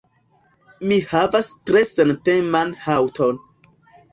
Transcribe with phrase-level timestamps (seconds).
[0.91, 3.43] Mi havas tre senteman haŭton.